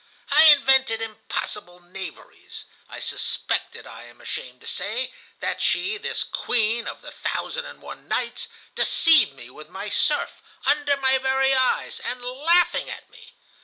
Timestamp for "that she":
5.41-5.95